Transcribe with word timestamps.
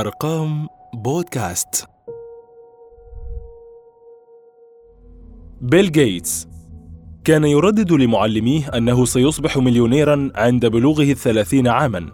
أرقام 0.00 0.68
بودكاست. 0.94 1.88
بيل 5.60 5.92
جيتس 5.92 6.48
كان 7.24 7.44
يردد 7.44 7.92
لمعلميه 7.92 8.68
أنه 8.68 9.04
سيصبح 9.04 9.56
مليونيرا 9.56 10.30
عند 10.34 10.66
بلوغه 10.66 11.02
الثلاثين 11.02 11.68
عاما 11.68 12.06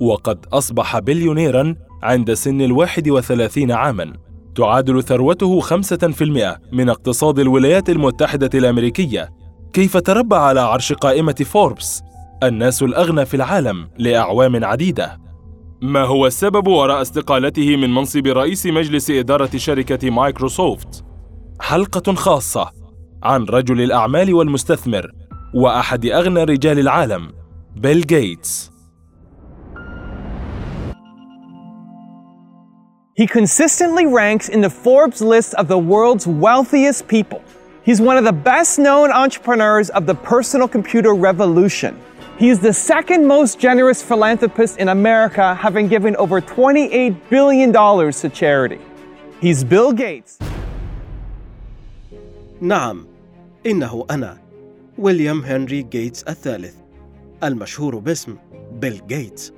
وقد 0.00 0.46
أصبح 0.52 0.98
بليونيرا 0.98 1.76
عند 2.02 2.34
سن 2.34 2.60
الواحد 2.60 3.08
وثلاثين 3.08 3.72
عاما. 3.72 4.12
تعادل 4.54 5.02
ثروته 5.02 5.60
خمسة 5.60 5.96
في 5.96 6.24
المئة 6.24 6.58
من 6.72 6.88
اقتصاد 6.88 7.38
الولايات 7.38 7.90
المتحدة 7.90 8.50
الأمريكية. 8.54 9.30
كيف 9.72 9.96
تربع 9.96 10.38
على 10.38 10.60
عرش 10.60 10.92
قائمة 10.92 11.44
فوربس؟ 11.44 12.02
الناس 12.42 12.82
الأغنى 12.82 13.24
في 13.24 13.34
العالم 13.34 13.88
لأعوام 13.98 14.64
عديدة. 14.64 15.22
ما 15.82 16.02
هو 16.02 16.26
السبب 16.26 16.66
وراء 16.68 17.02
استقالته 17.02 17.76
من 17.76 17.94
منصب 17.94 18.26
رئيس 18.26 18.66
مجلس 18.66 19.10
إدارة 19.10 19.50
شركة 19.56 20.10
مايكروسوفت؟ 20.10 21.04
حلقة 21.60 22.14
خاصة 22.14 22.72
عن 23.22 23.44
رجل 23.44 23.80
الأعمال 23.80 24.34
والمستثمر 24.34 25.12
وأحد 25.54 26.06
أغنى 26.06 26.44
رجال 26.44 26.78
العالم 26.78 27.32
بيل 27.76 28.06
جيتس 28.06 28.72
He 33.14 33.26
consistently 33.26 34.06
ranks 34.06 34.48
in 34.48 34.60
the 34.60 34.70
Forbes 34.70 35.20
list 35.20 35.52
of 35.54 35.68
the 35.68 35.78
world's 35.78 36.26
wealthiest 36.26 37.08
people. 37.08 37.42
He's 37.84 38.00
one 38.00 38.16
of 38.16 38.24
the 38.24 38.32
best 38.32 38.78
known 38.78 39.10
entrepreneurs 39.10 39.90
of 39.90 40.06
the 40.06 40.14
personal 40.14 40.68
computer 40.68 41.12
revolution. 41.12 41.94
He 42.42 42.48
is 42.48 42.58
the 42.58 42.72
second 42.72 43.24
most 43.28 43.60
generous 43.60 44.02
philanthropist 44.02 44.76
in 44.78 44.88
America, 44.88 45.54
having 45.54 45.86
given 45.86 46.16
over 46.16 46.40
$28 46.40 47.14
billion 47.30 47.72
to 47.72 48.28
charity. 48.40 48.80
He's 49.40 49.62
Bill 49.62 49.92
Gates. 49.92 50.38
نعم 52.60 53.06
إنه 53.66 54.06
أنا 54.10 54.38
ويليام 54.98 55.40
هنري 55.40 55.82
جيتس 55.82 56.22
الثالث 56.22 56.74
المشهور 57.44 57.98
باسم 57.98 58.36
بيل 58.72 59.06
جيتس 59.06 59.52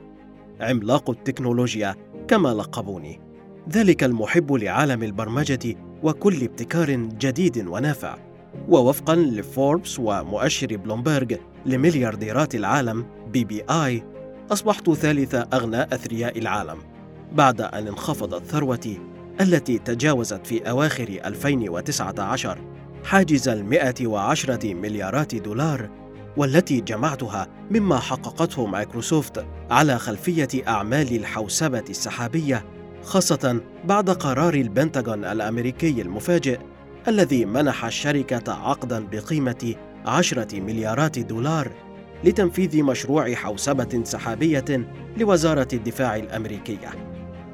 عملاق 0.61 1.11
التكنولوجيا 1.11 1.95
كما 2.29 2.49
لقبوني 2.49 3.21
ذلك 3.69 4.05
المحب 4.05 4.53
لعالم 4.53 5.03
البرمجة 5.03 5.77
وكل 6.03 6.43
ابتكار 6.43 6.91
جديد 6.97 7.67
ونافع 7.67 8.17
ووفقا 8.69 9.15
لفوربس 9.15 9.99
ومؤشر 9.99 10.77
بلومبرج 10.77 11.37
لمليارديرات 11.67 12.55
العالم 12.55 13.07
BBI 13.33 14.03
أصبحت 14.53 14.91
ثالث 14.91 15.35
أغنى 15.35 15.83
أثرياء 15.83 16.39
العالم 16.39 16.79
بعد 17.33 17.61
أن 17.61 17.87
انخفضت 17.87 18.45
ثروتي 18.45 19.01
التي 19.41 19.79
تجاوزت 19.79 20.47
في 20.47 20.71
أواخر 20.71 21.21
2019 21.25 22.59
حاجز 23.05 23.49
المئة 23.49 24.07
وعشرة 24.07 24.75
مليارات 24.75 25.35
دولار 25.35 25.91
والتي 26.37 26.81
جمعتها 26.81 27.49
مما 27.71 27.99
حققته 27.99 28.67
مايكروسوفت 28.67 29.47
على 29.71 29.99
خلفية 29.99 30.49
أعمال 30.69 31.17
الحوسبة 31.17 31.85
السحابية 31.91 32.65
خاصة 33.03 33.61
بعد 33.85 34.11
قرار 34.11 34.55
البنتاغون 34.55 35.25
الأمريكي 35.25 36.03
المفاجئ 36.03 36.59
الذي 37.09 37.45
منح 37.45 37.85
الشركة 37.85 38.53
عقدا 38.53 39.07
بقيمة 39.13 39.75
عشرة 40.07 40.61
مليارات 40.61 41.19
دولار 41.19 41.71
لتنفيذ 42.25 42.83
مشروع 42.83 43.35
حوسبة 43.35 44.01
سحابية 44.05 44.89
لوزارة 45.17 45.69
الدفاع 45.73 46.17
الأمريكية. 46.17 46.91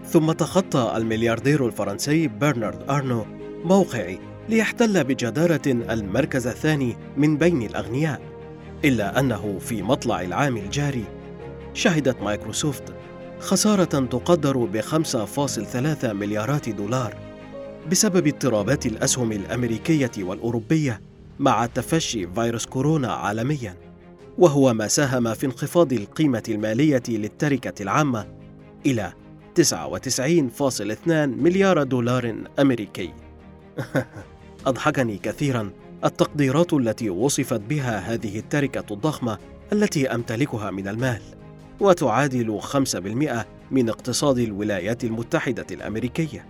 ثم 0.04 0.32
تخطى 0.32 0.92
الملياردير 0.96 1.66
الفرنسي 1.66 2.28
برنارد 2.28 2.90
أرنو 2.90 3.26
موقعي 3.64 4.18
ليحتل 4.48 5.04
بجدارة 5.04 5.66
المركز 5.66 6.46
الثاني 6.46 6.96
من 7.16 7.36
بين 7.36 7.62
الأغنياء. 7.62 8.20
إلا 8.84 9.20
أنه 9.20 9.58
في 9.58 9.82
مطلع 9.82 10.20
العام 10.22 10.56
الجاري 10.56 11.04
شهدت 11.74 12.22
مايكروسوفت 12.22 12.82
خسارة 13.40 13.84
تقدر 13.84 14.58
ب 14.58 14.80
5.3 14.80 16.04
مليارات 16.04 16.68
دولار 16.68 17.14
بسبب 17.90 18.26
اضطرابات 18.26 18.86
الأسهم 18.86 19.32
الأمريكية 19.32 20.10
والأوروبية 20.18 21.00
مع 21.40 21.66
تفشي 21.66 22.26
فيروس 22.34 22.66
كورونا 22.66 23.12
عالميا 23.12 23.76
وهو 24.38 24.74
ما 24.74 24.88
ساهم 24.88 25.34
في 25.34 25.46
انخفاض 25.46 25.92
القيمة 25.92 26.42
المالية 26.48 27.02
للتركة 27.08 27.82
العامة 27.82 28.26
إلى 28.86 29.12
99.2 29.60 31.08
مليار 31.08 31.82
دولار 31.82 32.34
أمريكي. 32.58 33.12
أضحكني 34.66 35.18
كثيرا 35.18 35.70
التقديرات 36.04 36.72
التي 36.72 37.10
وصفت 37.10 37.60
بها 37.60 37.98
هذه 37.98 38.38
التركة 38.38 38.94
الضخمة 38.94 39.38
التي 39.72 40.14
أمتلكها 40.14 40.70
من 40.70 40.88
المال 40.88 41.22
وتعادل 41.80 42.60
5% 42.62 42.96
من 43.70 43.88
اقتصاد 43.88 44.38
الولايات 44.38 45.04
المتحدة 45.04 45.66
الأمريكية. 45.70 46.46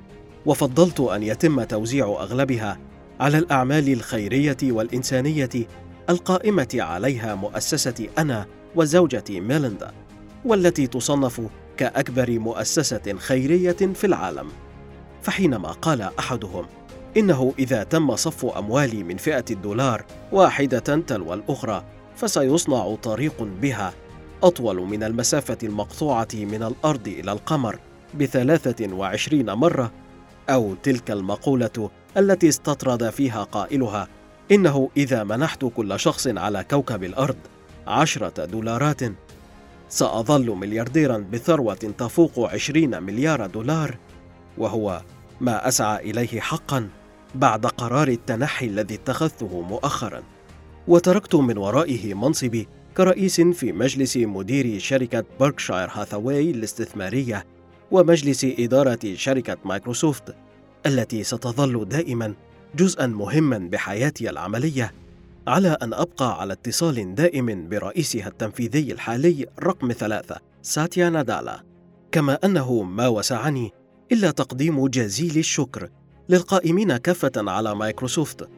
وفضلت 0.46 1.00
أن 1.00 1.22
يتم 1.22 1.62
توزيع 1.62 2.06
أغلبها 2.06 2.89
على 3.20 3.38
الأعمال 3.38 3.92
الخيرية 3.92 4.56
والإنسانية 4.62 5.48
القائمة 6.10 6.68
عليها 6.74 7.34
مؤسستي 7.34 8.10
أنا 8.18 8.46
وزوجتي 8.76 9.40
ميليندا 9.40 9.92
والتي 10.44 10.86
تصنف 10.86 11.40
كأكبر 11.76 12.38
مؤسسة 12.38 13.14
خيرية 13.18 13.72
في 13.72 14.04
العالم. 14.04 14.48
فحينما 15.22 15.68
قال 15.68 16.02
أحدهم 16.02 16.66
إنه 17.16 17.54
إذا 17.58 17.82
تم 17.82 18.16
صف 18.16 18.46
أموالي 18.46 19.02
من 19.02 19.16
فئة 19.16 19.44
الدولار 19.50 20.04
واحدة 20.32 20.78
تلو 20.78 21.34
الأخرى 21.34 21.84
فسيصنع 22.16 22.94
طريق 22.94 23.42
بها 23.62 23.92
أطول 24.42 24.76
من 24.76 25.02
المسافة 25.02 25.58
المقطوعة 25.62 26.28
من 26.34 26.62
الأرض 26.62 27.08
إلى 27.08 27.32
القمر 27.32 27.78
بثلاثة 28.14 28.94
وعشرين 28.94 29.52
مرة 29.52 29.92
أو 30.50 30.74
تلك 30.74 31.10
المقولة 31.10 31.90
التي 32.16 32.48
استطرد 32.48 33.10
فيها 33.10 33.42
قائلها 33.44 34.08
إنه 34.52 34.90
إذا 34.96 35.24
منحت 35.24 35.64
كل 35.64 36.00
شخص 36.00 36.26
على 36.26 36.64
كوكب 36.70 37.04
الأرض 37.04 37.36
عشرة 37.86 38.44
دولارات 38.44 39.00
سأظل 39.88 40.50
مليارديرا 40.50 41.18
بثروة 41.32 41.74
تفوق 41.74 42.52
عشرين 42.52 43.02
مليار 43.02 43.46
دولار 43.46 43.96
وهو 44.58 45.02
ما 45.40 45.68
أسعى 45.68 46.10
إليه 46.10 46.40
حقا 46.40 46.88
بعد 47.34 47.66
قرار 47.66 48.08
التنحي 48.08 48.66
الذي 48.66 48.94
اتخذته 48.94 49.60
مؤخرا. 49.60 50.22
وتركت 50.88 51.34
من 51.34 51.58
ورائه 51.58 52.14
منصبي 52.14 52.68
كرئيس 52.96 53.40
في 53.40 53.72
مجلس 53.72 54.16
مديري 54.16 54.78
شركة 54.78 55.24
بيركشاير 55.40 55.88
هاثاواي 55.92 56.50
الاستثمارية 56.50 57.46
ومجلس 57.90 58.44
إدارة 58.44 59.14
شركة 59.14 59.56
مايكروسوفت 59.64 60.34
التي 60.86 61.24
ستظل 61.24 61.88
دائما 61.88 62.34
جزءا 62.76 63.06
مهما 63.06 63.58
بحياتي 63.58 64.30
العملية 64.30 64.92
على 65.46 65.68
أن 65.68 65.94
أبقى 65.94 66.40
على 66.40 66.52
اتصال 66.52 67.14
دائم 67.14 67.68
برئيسها 67.68 68.28
التنفيذي 68.28 68.92
الحالي 68.92 69.46
رقم 69.62 69.92
ثلاثة 69.92 70.36
ساتيا 70.62 71.10
نادالا. 71.10 71.62
كما 72.12 72.38
أنه 72.44 72.82
ما 72.82 73.08
وسعني 73.08 73.72
إلا 74.12 74.30
تقديم 74.30 74.86
جزيل 74.86 75.38
الشكر 75.38 75.88
للقائمين 76.28 76.96
كافة 76.96 77.32
على 77.36 77.74
مايكروسوفت 77.74 78.48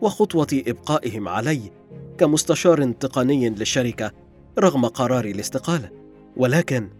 وخطوة 0.00 0.46
إبقائهم 0.52 1.28
علي 1.28 1.60
كمستشار 2.18 2.92
تقني 2.92 3.50
للشركة 3.50 4.12
رغم 4.58 4.86
قرار 4.86 5.24
الاستقالة. 5.24 5.90
ولكن 6.36 6.90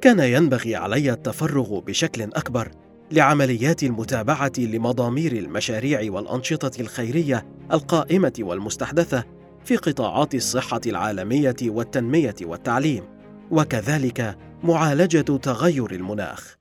كان 0.00 0.18
ينبغي 0.18 0.76
علي 0.76 1.12
التفرغ 1.12 1.78
بشكل 1.80 2.22
أكبر 2.22 2.70
لعمليات 3.12 3.82
المتابعة 3.82 4.52
لمضامير 4.58 5.32
المشاريع 5.32 6.12
والأنشطة 6.12 6.80
الخيرية 6.80 7.46
القائمة 7.72 8.32
والمستحدثة 8.38 9.24
في 9.64 9.76
قطاعات 9.76 10.34
الصحة 10.34 10.80
العالمية 10.86 11.56
والتنمية 11.62 12.34
والتعليم 12.42 13.04
وكذلك 13.50 14.38
معالجة 14.62 15.36
تغير 15.36 15.90
المناخ. 15.90 16.56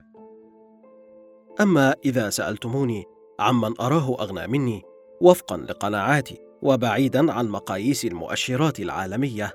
أما 1.62 1.96
إذا 2.06 2.30
سألتموني 2.30 3.06
عمن 3.40 3.82
أراه 3.82 4.18
أغنى 4.20 4.48
مني 4.48 4.82
وفقا 5.22 5.58
لقناعاتي 5.58 6.38
وبعيدا 6.62 7.32
عن 7.32 7.48
مقاييس 7.48 8.06
المؤشرات 8.06 8.80
العالمية 8.80 9.54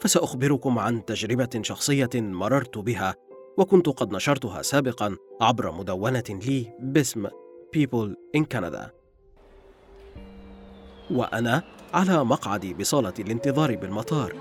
فسأخبركم 0.00 0.78
عن 0.78 1.04
تجربة 1.04 1.60
شخصية 1.62 2.10
مررت 2.14 2.78
بها 2.78 3.14
وكنت 3.60 3.88
قد 3.88 4.12
نشرتها 4.12 4.62
سابقا 4.62 5.16
عبر 5.40 5.72
مدونة 5.72 6.24
لي 6.28 6.72
باسم 6.80 7.26
People 7.76 8.14
in 8.36 8.44
Canada. 8.54 8.90
وأنا 11.10 11.62
على 11.94 12.24
مقعدي 12.24 12.74
بصالة 12.74 13.14
الانتظار 13.18 13.76
بالمطار. 13.76 14.34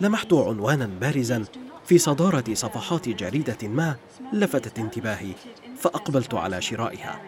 لمحت 0.00 0.32
عنوانا 0.32 0.86
بارزا 1.00 1.44
في 1.84 1.98
صدارة 1.98 2.54
صفحات 2.54 3.08
جريدة 3.08 3.68
ما 3.68 3.96
لفتت 4.32 4.78
انتباهي 4.78 5.32
فأقبلت 5.76 6.34
على 6.34 6.62
شرائها. 6.62 7.22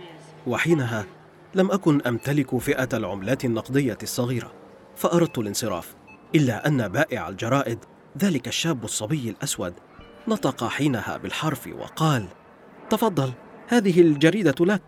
وحينها 0.46 1.06
لم 1.54 1.70
أكن 1.70 2.02
أمتلك 2.02 2.56
فئة 2.56 2.88
العملات 2.92 3.44
النقدية 3.44 3.98
الصغيرة 4.02 4.52
فأردت 4.96 5.38
الانصراف 5.38 5.94
إلا 6.34 6.66
أن 6.66 6.88
بائع 6.88 7.28
الجرائد 7.28 7.78
ذلك 8.18 8.48
الشاب 8.48 8.84
الصبي 8.84 9.30
الأسود 9.30 9.74
نطق 10.28 10.64
حينها 10.64 11.16
بالحرف 11.16 11.68
وقال 11.78 12.26
تفضل 12.90 13.32
هذه 13.68 14.00
الجريدة 14.00 14.64
لك. 14.64 14.82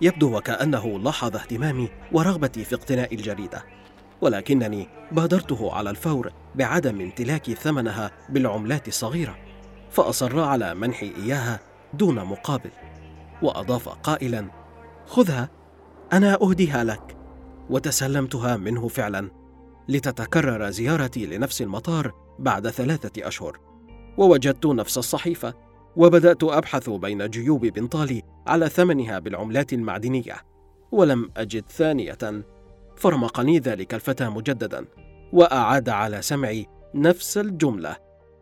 يبدو 0.00 0.36
وكأنه 0.36 0.98
لاحظ 0.98 1.36
اهتمامي 1.36 1.88
ورغبتي 2.12 2.64
في 2.64 2.74
اقتناء 2.74 3.14
الجريدة 3.14 3.64
ولكنني 4.20 4.88
بادرته 5.12 5.72
على 5.72 5.90
الفور 5.90 6.32
بعدم 6.54 7.00
امتلاك 7.00 7.50
ثمنها 7.50 8.10
بالعملات 8.28 8.88
الصغيرة 8.88 9.36
فأصر 9.90 10.40
على 10.40 10.74
منحي 10.74 11.12
إياها 11.16 11.60
دون 11.94 12.24
مقابل 12.24 12.70
وأضاف 13.42 13.88
قائلا 13.88 14.50
خذها 15.06 15.48
أنا 16.12 16.34
أهديها 16.42 16.84
لك. 16.84 17.16
وتسلمتها 17.70 18.56
منه 18.56 18.88
فعلا 18.88 19.30
لتتكرر 19.88 20.70
زيارتي 20.70 21.26
لنفس 21.26 21.62
المطار 21.62 22.12
بعد 22.38 22.68
ثلاثة 22.68 23.28
أشهر. 23.28 23.73
ووجدت 24.18 24.66
نفس 24.66 24.98
الصحيفة 24.98 25.54
وبدأت 25.96 26.44
أبحث 26.44 26.90
بين 26.90 27.30
جيوب 27.30 27.66
بنطالي 27.66 28.22
على 28.46 28.68
ثمنها 28.68 29.18
بالعملات 29.18 29.72
المعدنية 29.72 30.36
ولم 30.92 31.30
أجد 31.36 31.64
ثانية 31.70 32.44
فرمقني 32.96 33.58
ذلك 33.58 33.94
الفتى 33.94 34.28
مجددا 34.28 34.84
وأعاد 35.32 35.88
على 35.88 36.22
سمعي 36.22 36.66
نفس 36.94 37.38
الجملة 37.38 37.96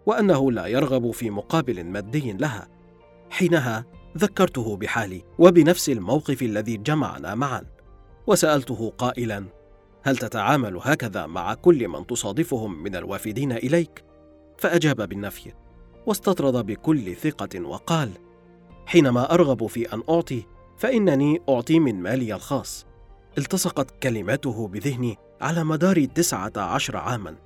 وأنه 0.07 0.53
لا 0.53 0.67
يرغب 0.67 1.11
في 1.11 1.31
مقابل 1.31 1.85
مادي 1.85 2.33
لها 2.33 2.69
حينها 3.31 3.85
ذكرته 4.19 4.77
بحالي 4.77 5.23
وبنفس 5.39 5.89
الموقف 5.89 6.43
الذي 6.43 6.77
جمعنا 6.77 7.35
معا 7.35 7.63
وسألته 8.27 8.93
قائلا 8.99 9.45
هل 10.03 10.17
تتعامل 10.17 10.81
هكذا 10.83 11.27
مع 11.27 11.55
كل 11.55 11.89
من 11.89 12.07
تصادفهم 12.07 12.83
من 12.83 12.97
الوافدين 12.97 13.53
إليك؟ 13.53 14.05
فأجاب 14.59 15.09
بالنفي 15.09 15.53
واستطرد 16.07 16.67
بكل 16.67 17.15
ثقة 17.15 17.61
وقال 17.61 18.11
حينما 18.87 19.35
أرغب 19.35 19.67
في 19.67 19.95
أن 19.95 20.03
أعطي 20.09 20.43
فإنني 20.79 21.41
أعطي 21.49 21.81
من 21.81 22.03
مالي 22.03 22.35
الخاص. 22.35 22.87
التصقت 23.39 23.91
كلماته 24.03 24.69
بذهني 24.69 25.17
على 25.41 25.65
مدار 25.65 26.05
تسعة 26.05 26.53
عشر 26.57 26.97
عاما 26.97 27.37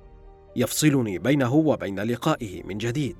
يفصلني 0.55 1.19
بينه 1.19 1.53
وبين 1.53 1.99
لقائه 1.99 2.63
من 2.63 2.77
جديد. 2.77 3.17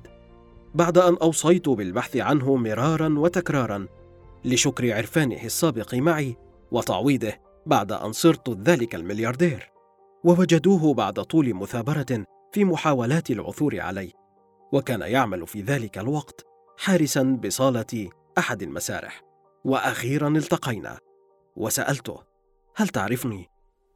بعد 0.74 0.98
أن 0.98 1.16
أوصيت 1.22 1.68
بالبحث 1.68 2.16
عنه 2.16 2.56
مرارا 2.56 3.14
وتكرارا 3.18 3.86
لشكر 4.44 4.94
عرفانه 4.96 5.44
السابق 5.44 5.94
معي 5.94 6.36
وتعويضه 6.70 7.32
بعد 7.66 7.92
أن 7.92 8.12
صرت 8.12 8.50
ذلك 8.50 8.94
الملياردير 8.94 9.70
ووجدوه 10.24 10.94
بعد 10.94 11.14
طول 11.14 11.54
مثابرة 11.54 12.24
في 12.52 12.64
محاولات 12.64 13.30
العثور 13.30 13.80
عليه. 13.80 14.12
وكان 14.72 15.00
يعمل 15.00 15.46
في 15.46 15.62
ذلك 15.62 15.98
الوقت 15.98 16.46
حارسا 16.78 17.22
بصالة 17.22 18.10
أحد 18.38 18.62
المسارح. 18.62 19.22
وأخيرا 19.64 20.28
التقينا. 20.28 20.98
وسألته 21.56 22.22
هل 22.76 22.88
تعرفني؟ 22.88 23.48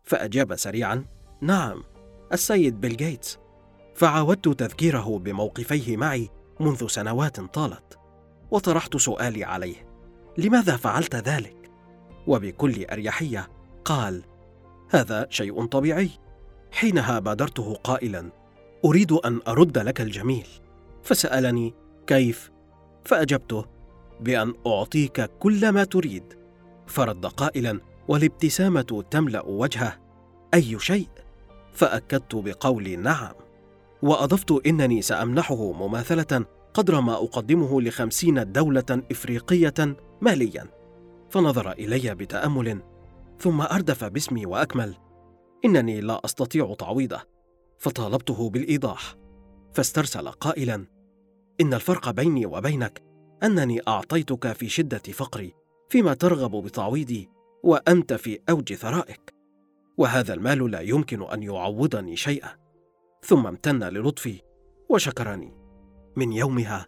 فأجاب 0.04 0.56
سريعا 0.56 1.04
نعم 1.40 1.84
السيد 2.32 2.80
بيل 2.80 2.96
جيتس. 2.96 3.38
فعاودت 3.94 4.48
تذكيره 4.48 5.18
بموقفيه 5.18 5.96
معي 5.96 6.30
منذ 6.60 6.86
سنوات 6.86 7.40
طالت. 7.40 7.98
وطرحت 8.50 8.96
سؤالي 8.96 9.44
عليه 9.44 9.86
لماذا 10.38 10.76
فعلت 10.76 11.16
ذلك؟ 11.16 11.70
وبكل 12.26 12.84
أريحية 12.84 13.48
قال 13.84 14.22
هذا 14.90 15.26
شيء 15.30 15.66
طبيعي. 15.66 16.10
حينها 16.72 17.18
بادرته 17.18 17.74
قائلا 17.74 18.32
أريد 18.84 19.12
أن 19.12 19.40
أرد 19.48 19.78
لك 19.78 20.00
الجميل. 20.00 20.46
فسألني 21.02 21.74
كيف؟ 22.06 22.50
فاجبته 23.04 23.64
بأن 24.20 24.54
أعطيك 24.66 25.20
كل 25.20 25.68
ما 25.68 25.84
تريد. 25.84 26.24
فرد 26.86 27.26
قائلا 27.26 27.80
والابتسامة 28.08 29.04
تملأ 29.10 29.46
وجهه. 29.46 30.00
أي 30.54 30.78
شيء؟ 30.78 31.08
فأكدت 31.72 32.34
بقولي 32.34 32.96
نعم. 32.96 33.34
وأضفت 34.02 34.66
إنني 34.66 35.02
سأمنحه 35.02 35.72
مماثلة 35.72 36.44
قدر 36.74 37.00
ما 37.00 37.14
أقدمه 37.14 37.80
لخمسين 37.80 38.52
دولة 38.52 39.02
إفريقية 39.10 39.96
ماليا. 40.20 40.66
فنظر 41.30 41.72
إلي 41.72 42.14
بتأمل 42.14 42.82
ثم 43.38 43.60
أردف 43.60 44.04
باسمي 44.04 44.46
وأكمل 44.46 44.96
إنني 45.64 46.00
لا 46.00 46.20
أستطيع 46.24 46.74
تعويضه. 46.74 47.20
فطالبته 47.78 48.50
بالإيضاح. 48.50 49.21
فاسترسل 49.74 50.28
قائلا 50.28 50.86
إن 51.60 51.74
الفرق 51.74 52.10
بيني 52.10 52.46
وبينك 52.46 53.02
أنني 53.42 53.80
أعطيتك 53.88 54.52
في 54.52 54.68
شدة 54.68 54.98
فقري 54.98 55.54
فيما 55.88 56.14
ترغب 56.14 56.56
بتعويضي 56.64 57.28
وأنت 57.62 58.12
في 58.12 58.38
أوج 58.50 58.74
ثرائك 58.74 59.34
وهذا 59.96 60.34
المال 60.34 60.70
لا 60.70 60.80
يمكن 60.80 61.22
أن 61.22 61.42
يعوضني 61.42 62.16
شيئا. 62.16 62.48
ثم 63.22 63.46
امتن 63.46 63.84
للطفي 63.84 64.42
وشكرني. 64.88 65.52
من 66.16 66.32
يومها 66.32 66.86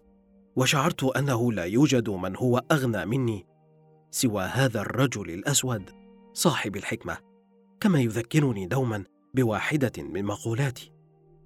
وشعرت 0.57 1.05
أنه 1.05 1.53
لا 1.53 1.65
يوجد 1.65 2.11
من 2.11 2.37
هو 2.37 2.63
أغنى 2.73 3.07
مني 3.07 3.47
سوى 4.11 4.45
هذا 4.45 4.81
الرجل 4.81 5.31
الأسود 5.31 5.91
صاحب 6.33 6.77
الحكمة 6.77 7.19
كما 7.81 8.01
يذكرني 8.01 8.67
دوما 8.67 9.05
بواحدة 9.35 9.93
من 9.99 10.25
مقولاتي. 10.25 10.94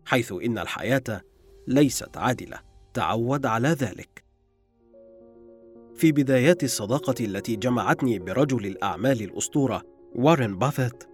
حيث 0.09 0.33
إن 0.33 0.59
الحياة 0.59 1.23
ليست 1.67 2.17
عادلة. 2.17 2.59
تعود 2.95 3.47
على 3.47 3.69
ذلك. 3.69 4.25
في 5.95 6.13
بدايات 6.13 6.65
الصداقة 6.65 7.15
التي 7.21 7.57
جمعتني 7.57 8.19
برجل 8.19 8.67
الأعمال 8.67 9.23
الأسطورة 9.23 9.83
وارن 10.15 10.59
بافيت 10.59 11.05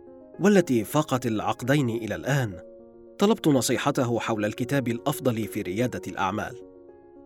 والتي 0.40 0.84
فاقت 0.84 1.26
العقدين 1.26 1.90
إلى 1.90 2.14
الآن 2.14 2.60
طلبت 3.18 3.48
نصيحته 3.48 4.18
حول 4.20 4.44
الكتاب 4.44 4.88
الأفضل 4.88 5.46
في 5.46 5.62
ريادة 5.62 6.02
الأعمال. 6.06 6.56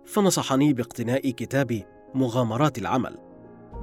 فنصحني 0.06 0.72
باقتناء 0.72 1.30
كتاب 1.30 1.82
مغامرات 2.14 2.78
العمل 2.78 3.18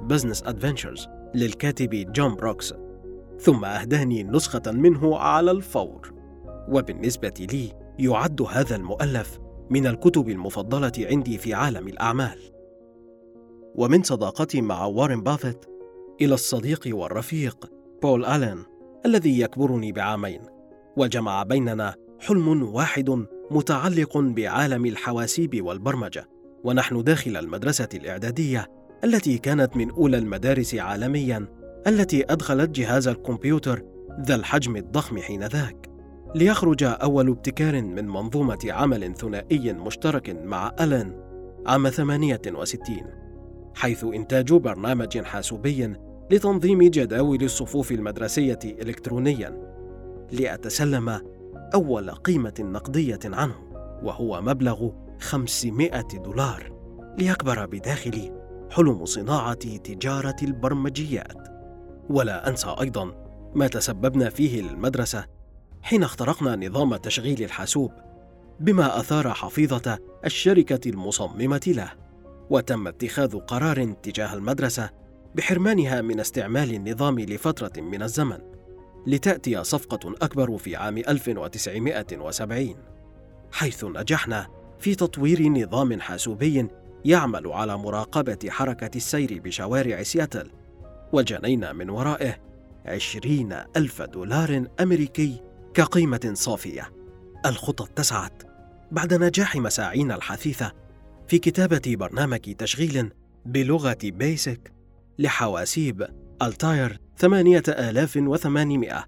Business 0.02 0.42
Adventures 0.42 1.08
للكاتب 1.34 2.12
جون 2.12 2.34
بروكس 2.34 2.74
ثم 3.40 3.64
أهداني 3.64 4.22
نسخة 4.22 4.72
منه 4.72 5.18
على 5.18 5.50
الفور. 5.50 6.15
وبالنسبة 6.68 7.46
لي 7.52 7.72
يعد 7.98 8.42
هذا 8.42 8.76
المؤلف 8.76 9.38
من 9.70 9.86
الكتب 9.86 10.28
المفضلة 10.28 10.92
عندي 10.98 11.38
في 11.38 11.54
عالم 11.54 11.88
الأعمال. 11.88 12.38
ومن 13.74 14.02
صداقتي 14.02 14.60
مع 14.60 14.84
وارن 14.84 15.22
بافيت 15.22 15.64
إلى 16.20 16.34
الصديق 16.34 16.80
والرفيق 16.86 17.70
بول 18.02 18.24
الين 18.24 18.64
الذي 19.06 19.40
يكبرني 19.40 19.92
بعامين 19.92 20.40
وجمع 20.96 21.42
بيننا 21.42 21.94
حلم 22.20 22.62
واحد 22.74 23.26
متعلق 23.50 24.18
بعالم 24.18 24.86
الحواسيب 24.86 25.66
والبرمجة 25.66 26.28
ونحن 26.64 27.02
داخل 27.02 27.36
المدرسة 27.36 27.88
الإعدادية 27.94 28.66
التي 29.04 29.38
كانت 29.38 29.76
من 29.76 29.90
أولى 29.90 30.18
المدارس 30.18 30.74
عالميا 30.74 31.46
التي 31.86 32.32
أدخلت 32.32 32.70
جهاز 32.70 33.08
الكمبيوتر 33.08 33.82
ذا 34.20 34.34
الحجم 34.34 34.76
الضخم 34.76 35.18
حينذاك. 35.18 35.95
ليخرج 36.34 36.82
أول 36.84 37.28
ابتكار 37.28 37.82
من 37.82 38.08
منظومة 38.08 38.58
عمل 38.68 39.14
ثنائي 39.14 39.72
مشترك 39.72 40.30
مع 40.30 40.72
الين 40.80 41.20
عام 41.66 41.88
68 41.88 42.96
حيث 43.74 44.04
إنتاج 44.04 44.52
برنامج 44.52 45.18
حاسوبي 45.18 45.94
لتنظيم 46.30 46.82
جداول 46.82 47.42
الصفوف 47.42 47.92
المدرسية 47.92 48.58
الكترونيا 48.64 49.76
لأتسلم 50.32 51.20
أول 51.74 52.10
قيمة 52.10 52.54
نقدية 52.60 53.18
عنه 53.24 53.54
وهو 54.02 54.42
مبلغ 54.42 54.90
500 55.20 56.00
دولار 56.00 56.72
ليكبر 57.18 57.66
بداخلي 57.66 58.32
حلم 58.70 59.04
صناعة 59.04 59.54
تجارة 59.54 60.36
البرمجيات. 60.42 61.48
ولا 62.10 62.48
أنسى 62.48 62.76
أيضا 62.80 63.12
ما 63.54 63.66
تسببنا 63.66 64.30
فيه 64.30 64.62
للمدرسة 64.62 65.35
حين 65.86 66.02
اخترقنا 66.02 66.56
نظام 66.66 66.96
تشغيل 66.96 67.42
الحاسوب 67.42 67.92
بما 68.60 69.00
أثار 69.00 69.34
حفيظة 69.34 69.98
الشركة 70.24 70.90
المصممة 70.90 71.60
له 71.66 71.92
وتم 72.50 72.86
اتخاذ 72.88 73.38
قرار 73.38 73.92
تجاه 74.02 74.34
المدرسة 74.34 74.90
بحرمانها 75.34 76.00
من 76.00 76.20
استعمال 76.20 76.74
النظام 76.74 77.20
لفترة 77.20 77.82
من 77.82 78.02
الزمن 78.02 78.38
لتأتي 79.06 79.64
صفقة 79.64 80.14
أكبر 80.22 80.58
في 80.58 80.76
عام 80.76 80.98
1970 80.98 82.74
حيث 83.52 83.84
نجحنا 83.84 84.46
في 84.78 84.94
تطوير 84.94 85.48
نظام 85.48 86.00
حاسوبي 86.00 86.68
يعمل 87.04 87.46
على 87.46 87.78
مراقبة 87.78 88.38
حركة 88.48 88.96
السير 88.96 89.40
بشوارع 89.44 90.02
سياتل 90.02 90.50
وجنينا 91.12 91.72
من 91.72 91.90
ورائه 91.90 92.36
عشرين 92.86 93.52
ألف 93.76 94.02
دولار 94.02 94.64
أمريكي 94.80 95.46
كقيمة 95.76 96.30
صافية. 96.34 96.92
الخطى 97.46 97.84
اتسعت 97.84 98.42
بعد 98.90 99.14
نجاح 99.14 99.56
مساعينا 99.56 100.14
الحثيثة 100.14 100.72
في 101.28 101.38
كتابة 101.38 101.82
برنامج 101.86 102.38
تشغيل 102.38 103.12
بلغة 103.46 103.98
بيسك 104.04 104.72
لحواسيب 105.18 106.06
ألتاير 106.42 107.00
8800 107.16 109.04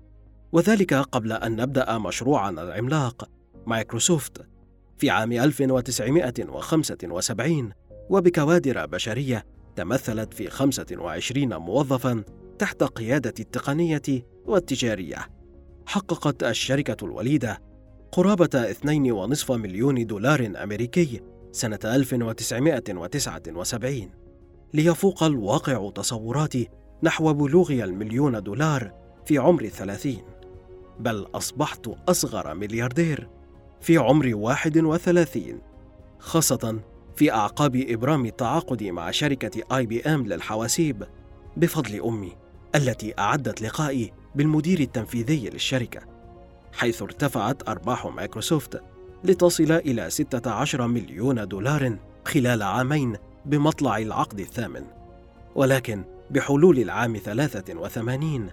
وذلك 0.52 0.94
قبل 0.94 1.32
أن 1.32 1.56
نبدأ 1.56 1.98
مشروعنا 1.98 2.62
العملاق 2.62 3.28
مايكروسوفت 3.66 4.46
في 4.98 5.10
عام 5.10 5.32
1975 5.32 7.72
وبكوادر 8.10 8.86
بشرية 8.86 9.46
تمثلت 9.76 10.34
في 10.34 10.50
25 10.50 11.56
موظفا 11.56 12.24
تحت 12.58 12.82
قيادة 12.82 13.34
التقنية 13.40 14.26
والتجارية. 14.46 15.37
حققت 15.88 16.44
الشركة 16.44 17.04
الوليدة 17.04 17.62
قرابة 18.12 18.72
2.5 18.72 19.50
مليون 19.50 20.06
دولار 20.06 20.52
أمريكي 20.62 21.20
سنة 21.52 21.78
1979 21.84 24.10
ليفوق 24.74 25.22
الواقع 25.22 25.90
تصوراتي 25.90 26.68
نحو 27.02 27.32
بلوغ 27.32 27.72
المليون 27.72 28.42
دولار 28.42 28.92
في 29.24 29.38
عمر 29.38 29.62
الثلاثين 29.62 30.22
بل 31.00 31.26
أصبحت 31.34 31.90
أصغر 32.08 32.54
ملياردير 32.54 33.28
في 33.80 33.96
عمر 33.96 34.34
31 34.34 35.60
خاصة 36.18 36.80
في 37.16 37.32
أعقاب 37.32 37.76
إبرام 37.76 38.26
التعاقد 38.26 38.82
مع 38.82 39.10
شركة 39.10 39.76
آي 39.76 39.86
بي 39.86 40.02
إم 40.02 40.26
للحواسيب 40.26 41.04
بفضل 41.56 42.00
أمي 42.00 42.36
التي 42.74 43.14
أعدت 43.18 43.62
لقائي 43.62 44.12
بالمدير 44.34 44.80
التنفيذي 44.80 45.50
للشركة 45.50 46.00
حيث 46.72 47.02
ارتفعت 47.02 47.68
أرباح 47.68 48.06
مايكروسوفت 48.06 48.82
لتصل 49.24 49.72
إلى 49.72 50.10
16 50.10 50.86
مليون 50.86 51.48
دولار 51.48 51.96
خلال 52.24 52.62
عامين 52.62 53.16
بمطلع 53.46 53.98
العقد 53.98 54.40
الثامن 54.40 54.84
ولكن 55.54 56.04
بحلول 56.30 56.78
العام 56.78 57.16
83 57.16 58.48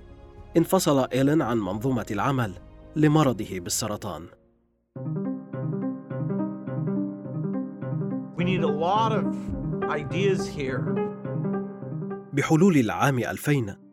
انفصل 0.57 1.07
إيلين 1.13 1.41
عن 1.41 1.57
منظومة 1.57 2.05
العمل 2.11 2.53
لمرضه 2.95 3.59
بالسرطان 3.59 4.25
We 8.37 8.43
need 8.43 8.63
a 8.63 8.75
lot 8.87 9.11
of 9.13 9.25
ideas 9.89 10.47
here. 10.47 10.81
بحلول 12.33 12.77
العام 12.77 13.19
2000 13.19 13.84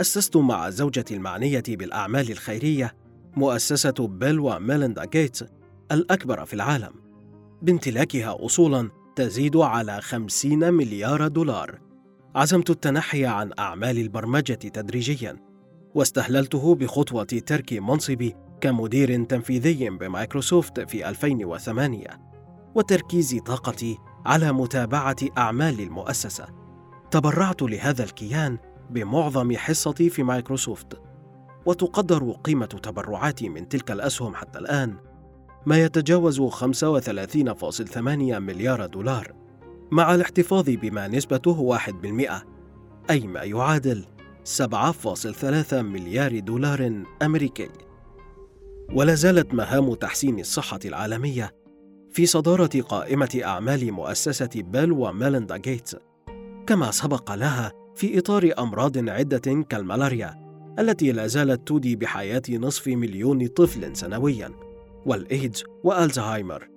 أسست 0.00 0.36
مع 0.36 0.70
زوجتي 0.70 1.14
المعنية 1.14 1.62
بالأعمال 1.68 2.30
الخيرية 2.30 2.94
مؤسسة 3.36 3.94
بيل 4.00 4.40
وميليندا 4.40 5.04
جيتس 5.04 5.44
الأكبر 5.92 6.44
في 6.44 6.54
العالم. 6.54 6.92
بامتلاكها 7.62 8.36
أصولا 8.46 8.90
تزيد 9.16 9.56
على 9.56 10.00
50 10.00 10.74
مليار 10.74 11.28
دولار. 11.28 11.80
عزمت 12.34 12.70
التنحي 12.70 13.26
عن 13.26 13.50
أعمال 13.58 13.98
البرمجة 13.98 14.52
تدريجيا 14.54 15.36
واستهللته 15.94 16.74
بخطوة 16.74 17.24
ترك 17.24 17.72
منصبي 17.72 18.34
كمدير 18.60 19.24
تنفيذي 19.24 19.90
بمايكروسوفت 19.90 20.80
في 20.80 21.08
2008 21.08 22.06
وتركيز 22.74 23.40
طاقتي 23.46 23.98
على 24.26 24.52
متابعة 24.52 25.16
أعمال 25.38 25.80
المؤسسة. 25.80 26.46
تبرعت 27.10 27.62
لهذا 27.62 28.04
الكيان 28.04 28.58
بمعظم 28.90 29.56
حصتي 29.56 30.10
في 30.10 30.22
مايكروسوفت 30.22 31.00
وتقدر 31.66 32.32
قيمة 32.44 32.66
تبرعاتي 32.66 33.48
من 33.48 33.68
تلك 33.68 33.90
الأسهم 33.90 34.34
حتى 34.34 34.58
الآن 34.58 34.96
ما 35.66 35.82
يتجاوز 35.82 36.40
35.8 36.40 37.98
مليار 37.98 38.86
دولار 38.86 39.32
مع 39.90 40.14
الاحتفاظ 40.14 40.64
بما 40.70 41.08
نسبته 41.08 41.78
1% 41.78 43.10
أي 43.10 43.26
ما 43.26 43.42
يعادل 43.42 44.04
7.3 44.58 45.74
مليار 45.74 46.38
دولار 46.38 47.02
أمريكي. 47.22 47.68
ولا 48.92 49.14
زالت 49.14 49.54
مهام 49.54 49.94
تحسين 49.94 50.40
الصحة 50.40 50.80
العالمية 50.84 51.54
في 52.12 52.26
صدارة 52.26 52.80
قائمة 52.80 53.40
أعمال 53.44 53.92
مؤسسة 53.92 54.50
بيل 54.54 54.92
وميليندا 54.92 55.56
جيتس 55.56 55.96
كما 56.66 56.90
سبق 56.90 57.34
لها 57.34 57.72
في 57.96 58.18
إطار 58.18 58.52
أمراض 58.58 59.08
عدة 59.08 59.62
كالملاريا 59.68 60.46
التي 60.78 61.12
لا 61.12 61.26
زالت 61.26 61.68
تودي 61.68 61.96
بحياة 61.96 62.42
نصف 62.50 62.88
مليون 62.88 63.46
طفل 63.46 63.96
سنوياً 63.96 64.50
والإيدز 65.06 65.64
وألزهايمر. 65.84 66.68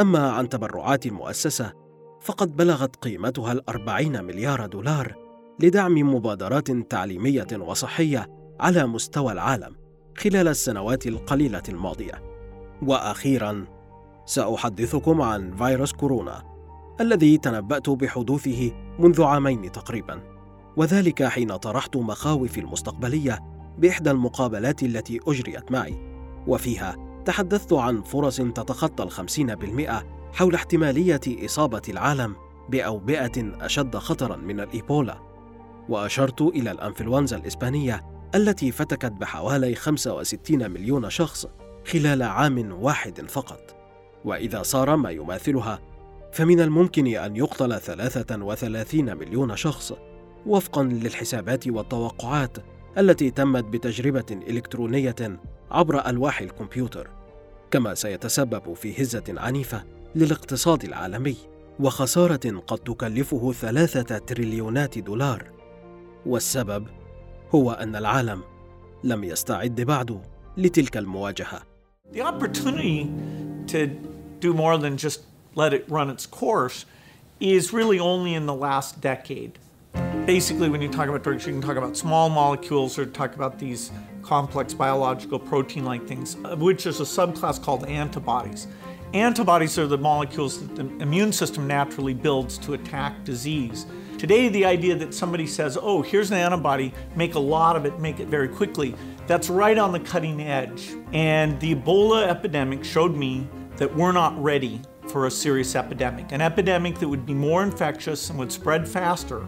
أما 0.00 0.30
عن 0.30 0.48
تبرعات 0.48 1.06
المؤسسة 1.06 1.72
فقد 2.20 2.56
بلغت 2.56 2.96
قيمتها 2.96 3.52
الأربعين 3.52 4.24
مليار 4.24 4.66
دولار 4.66 5.14
لدعم 5.60 6.14
مبادرات 6.14 6.70
تعليمية 6.70 7.46
وصحية 7.58 8.26
على 8.60 8.86
مستوى 8.86 9.32
العالم 9.32 9.76
خلال 10.18 10.48
السنوات 10.48 11.06
القليلة 11.06 11.62
الماضية. 11.68 12.22
وأخيراً 12.82 13.64
سأحدثكم 14.24 15.22
عن 15.22 15.56
فيروس 15.56 15.92
كورونا 15.92 16.42
الذي 17.00 17.38
تنبأت 17.38 17.90
بحدوثه 17.90 18.72
منذ 18.98 19.22
عامين 19.22 19.72
تقريباً. 19.72 20.35
وذلك 20.76 21.24
حين 21.24 21.56
طرحت 21.56 21.96
مخاوفي 21.96 22.60
المستقبلية 22.60 23.40
بإحدى 23.78 24.10
المقابلات 24.10 24.82
التي 24.82 25.20
أجريت 25.26 25.72
معي 25.72 25.98
وفيها 26.46 26.96
تحدثت 27.24 27.72
عن 27.72 28.02
فرص 28.02 28.36
تتخطى 28.36 29.02
الخمسين 29.02 29.54
بالمئة 29.54 30.06
حول 30.32 30.54
احتمالية 30.54 31.20
إصابة 31.44 31.82
العالم 31.88 32.36
بأوبئة 32.68 33.64
أشد 33.64 33.96
خطرا 33.96 34.36
من 34.36 34.60
الإيبولا 34.60 35.18
وأشرت 35.88 36.42
إلى 36.42 36.70
الأنفلونزا 36.70 37.36
الإسبانية 37.36 38.04
التي 38.34 38.72
فتكت 38.72 39.12
بحوالي 39.12 39.74
65 39.74 40.70
مليون 40.70 41.10
شخص 41.10 41.46
خلال 41.86 42.22
عام 42.22 42.82
واحد 42.82 43.30
فقط. 43.30 43.76
وإذا 44.24 44.62
صار 44.62 44.96
ما 44.96 45.10
يماثلها 45.10 45.80
فمن 46.32 46.60
الممكن 46.60 47.06
أن 47.06 47.36
يقتل 47.36 47.80
33 47.80 49.16
مليون 49.16 49.56
شخص. 49.56 49.92
وفقا 50.46 50.82
للحسابات 50.82 51.68
والتوقعات 51.68 52.56
التي 52.98 53.30
تمت 53.30 53.64
بتجربة 53.64 54.26
إلكترونية 54.30 55.40
عبر 55.70 56.08
ألواح 56.08 56.40
الكمبيوتر 56.40 57.10
كما 57.70 57.94
سيتسبب 57.94 58.74
في 58.74 59.02
هزة 59.02 59.24
عنيفة 59.28 59.84
للاقتصاد 60.14 60.84
العالمي 60.84 61.36
وخسارة 61.80 62.62
قد 62.66 62.78
تكلفه 62.78 63.52
ثلاثة 63.52 64.18
تريليونات 64.18 64.98
دولار 64.98 65.50
والسبب 66.26 66.86
هو 67.54 67.72
أن 67.72 67.96
العالم 67.96 68.42
لم 69.04 69.24
يستعد 69.24 69.80
بعد 69.80 70.20
لتلك 70.56 70.96
المواجهة 70.96 71.62
The 72.12 72.22
opportunity 72.22 73.10
to 73.66 73.88
do 74.40 74.54
more 74.54 74.78
than 74.78 74.96
just 74.96 75.20
let 75.56 75.74
it 75.74 75.84
run 75.88 76.08
its 76.08 76.24
course 76.24 76.86
is 77.40 77.72
really 77.72 77.98
only 77.98 78.32
in 78.34 78.46
the 78.46 78.54
last 78.54 79.00
decade. 79.00 79.58
Basically, 80.26 80.68
when 80.68 80.82
you 80.82 80.88
talk 80.88 81.08
about 81.08 81.22
drugs, 81.22 81.46
you 81.46 81.52
can 81.52 81.62
talk 81.62 81.76
about 81.76 81.96
small 81.96 82.28
molecules 82.28 82.98
or 82.98 83.06
talk 83.06 83.36
about 83.36 83.60
these 83.60 83.92
complex 84.22 84.74
biological 84.74 85.38
protein 85.38 85.84
like 85.84 86.04
things, 86.08 86.36
of 86.42 86.60
which 86.60 86.82
there's 86.82 86.98
a 86.98 87.04
subclass 87.04 87.62
called 87.62 87.86
antibodies. 87.86 88.66
Antibodies 89.14 89.78
are 89.78 89.86
the 89.86 89.96
molecules 89.96 90.60
that 90.60 90.74
the 90.74 90.82
immune 91.00 91.32
system 91.32 91.68
naturally 91.68 92.12
builds 92.12 92.58
to 92.58 92.74
attack 92.74 93.22
disease. 93.22 93.86
Today, 94.18 94.48
the 94.48 94.64
idea 94.64 94.96
that 94.96 95.14
somebody 95.14 95.46
says, 95.46 95.78
oh, 95.80 96.02
here's 96.02 96.32
an 96.32 96.38
antibody, 96.38 96.92
make 97.14 97.36
a 97.36 97.38
lot 97.38 97.76
of 97.76 97.84
it, 97.84 98.00
make 98.00 98.18
it 98.18 98.26
very 98.26 98.48
quickly, 98.48 98.96
that's 99.28 99.48
right 99.48 99.78
on 99.78 99.92
the 99.92 100.00
cutting 100.00 100.40
edge. 100.42 100.96
And 101.12 101.60
the 101.60 101.76
Ebola 101.76 102.26
epidemic 102.26 102.82
showed 102.82 103.14
me 103.14 103.46
that 103.76 103.94
we're 103.94 104.10
not 104.10 104.36
ready 104.42 104.80
for 105.06 105.26
a 105.26 105.30
serious 105.30 105.76
epidemic, 105.76 106.32
an 106.32 106.40
epidemic 106.40 106.98
that 106.98 107.08
would 107.08 107.24
be 107.24 107.34
more 107.34 107.62
infectious 107.62 108.28
and 108.28 108.36
would 108.40 108.50
spread 108.50 108.88
faster 108.88 109.46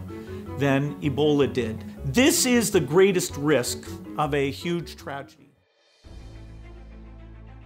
than 0.59 0.95
Ebola 1.01 1.47
did. 1.61 1.77
This 2.05 2.45
is 2.45 2.71
the 2.71 2.83
greatest 2.93 3.33
risk 3.37 3.79
of 4.17 4.33
a 4.33 4.51
huge 4.51 4.95
tragedy. 4.95 5.45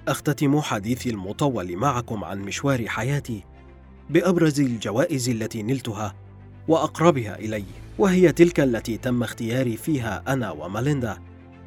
أختتم 0.07 0.61
حديثي 0.61 1.09
المطول 1.09 1.77
معكم 1.77 2.23
عن 2.23 2.41
مشوار 2.41 2.87
حياتي 2.87 3.43
بأبرز 4.09 4.59
الجوائز 4.59 5.29
التي 5.29 5.63
نلتها 5.63 6.13
وأقربها 6.67 7.39
إلي 7.39 7.63
وهي 7.97 8.31
تلك 8.31 8.59
التي 8.59 8.97
تم 8.97 9.23
اختياري 9.23 9.77
فيها 9.77 10.23
أنا 10.27 10.51
وماليندا 10.51 11.17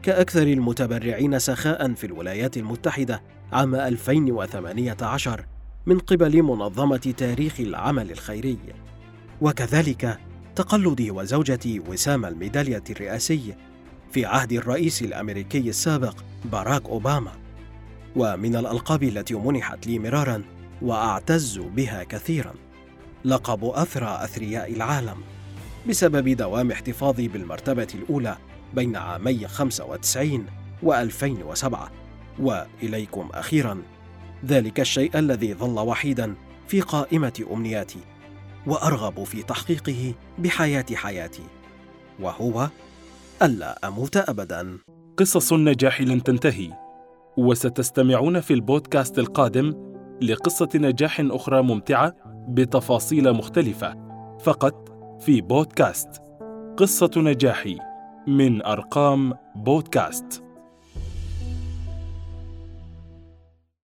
كأكثر 0.02 0.42
المتبرعين 0.42 1.38
سخاء 1.38 1.94
في 1.94 2.04
الولايات 2.06 2.56
المتحدة 2.56 3.22
عام 3.52 3.74
2018 3.74 5.46
من 5.86 5.98
قبل 5.98 6.42
منظمة 6.42 7.14
تاريخ 7.16 7.60
العمل 7.60 8.10
الخيري 8.10 8.58
وكذلك 9.40 10.18
تقلدي 10.56 11.10
وزوجة 11.10 11.80
وسام 11.88 12.24
الميدالية 12.24 12.82
الرئاسي 12.90 13.54
في 14.12 14.26
عهد 14.26 14.52
الرئيس 14.52 15.02
الأمريكي 15.02 15.68
السابق 15.68 16.14
باراك 16.44 16.84
أوباما. 16.84 17.32
ومن 18.16 18.56
الألقاب 18.56 19.02
التي 19.02 19.34
منحت 19.34 19.86
لي 19.86 19.98
مرارا 19.98 20.42
وأعتز 20.82 21.58
بها 21.58 22.04
كثيرا 22.04 22.54
لقب 23.24 23.64
أثرى 23.64 24.18
أثرياء 24.24 24.72
العالم 24.72 25.16
بسبب 25.88 26.28
دوام 26.28 26.70
احتفاظي 26.70 27.28
بالمرتبة 27.28 27.88
الأولى 27.94 28.36
بين 28.74 28.96
عامي 28.96 29.48
95 29.48 30.46
و2007 30.82 31.76
وإليكم 32.38 33.28
أخيرا 33.34 33.82
ذلك 34.46 34.80
الشيء 34.80 35.18
الذي 35.18 35.54
ظل 35.54 35.78
وحيدا 35.78 36.34
في 36.68 36.80
قائمة 36.80 37.46
أمنياتي. 37.52 38.15
وأرغب 38.66 39.24
في 39.24 39.42
تحقيقه 39.42 40.14
بحياة 40.38 40.86
حياتي 40.94 41.42
وهو 42.20 42.68
ألا 43.42 43.88
أموت 43.88 44.16
أبدا. 44.16 44.78
قصص 45.16 45.52
النجاح 45.52 46.00
لن 46.00 46.22
تنتهي 46.22 46.72
وستستمعون 47.36 48.40
في 48.40 48.54
البودكاست 48.54 49.18
القادم 49.18 49.74
لقصة 50.22 50.68
نجاح 50.74 51.20
أخرى 51.20 51.62
ممتعة 51.62 52.14
بتفاصيل 52.48 53.32
مختلفة 53.32 53.94
فقط 54.40 54.88
في 55.20 55.40
بودكاست. 55.40 56.08
قصة 56.76 57.10
نجاحي 57.16 57.78
من 58.26 58.62
أرقام 58.62 59.34
بودكاست. 59.56 60.45